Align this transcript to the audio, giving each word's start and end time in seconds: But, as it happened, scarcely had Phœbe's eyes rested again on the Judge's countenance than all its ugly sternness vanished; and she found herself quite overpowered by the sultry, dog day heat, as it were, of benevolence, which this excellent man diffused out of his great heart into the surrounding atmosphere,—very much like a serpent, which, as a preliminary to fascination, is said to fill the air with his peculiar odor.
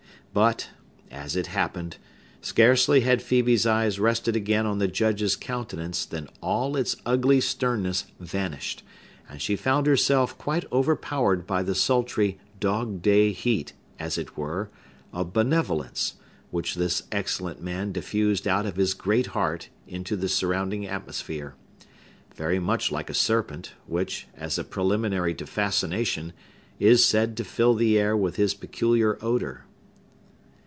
But, 0.33 0.69
as 1.11 1.35
it 1.35 1.47
happened, 1.47 1.97
scarcely 2.39 3.01
had 3.01 3.19
Phœbe's 3.19 3.65
eyes 3.67 3.99
rested 3.99 4.33
again 4.33 4.65
on 4.65 4.77
the 4.77 4.87
Judge's 4.87 5.35
countenance 5.35 6.05
than 6.05 6.29
all 6.39 6.77
its 6.77 6.95
ugly 7.05 7.41
sternness 7.41 8.05
vanished; 8.17 8.81
and 9.27 9.41
she 9.41 9.57
found 9.57 9.87
herself 9.87 10.37
quite 10.37 10.63
overpowered 10.71 11.45
by 11.45 11.63
the 11.63 11.75
sultry, 11.75 12.39
dog 12.61 13.01
day 13.01 13.33
heat, 13.33 13.73
as 13.99 14.17
it 14.17 14.37
were, 14.37 14.69
of 15.11 15.33
benevolence, 15.33 16.13
which 16.49 16.75
this 16.75 17.03
excellent 17.11 17.61
man 17.61 17.91
diffused 17.91 18.47
out 18.47 18.65
of 18.65 18.77
his 18.77 18.93
great 18.93 19.27
heart 19.35 19.67
into 19.85 20.15
the 20.15 20.29
surrounding 20.29 20.87
atmosphere,—very 20.87 22.59
much 22.59 22.89
like 22.89 23.09
a 23.09 23.13
serpent, 23.13 23.73
which, 23.85 24.29
as 24.37 24.57
a 24.57 24.63
preliminary 24.63 25.33
to 25.35 25.45
fascination, 25.45 26.31
is 26.79 27.03
said 27.03 27.35
to 27.35 27.43
fill 27.43 27.73
the 27.73 27.99
air 27.99 28.15
with 28.15 28.37
his 28.37 28.53
peculiar 28.53 29.17
odor. 29.21 29.65